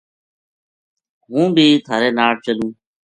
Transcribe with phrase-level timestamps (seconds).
[1.27, 2.71] ہوں بی تھہارے ناڑ چلوں‘‘